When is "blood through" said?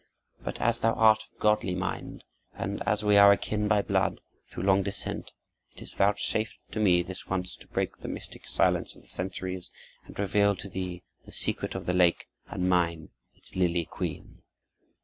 3.83-4.63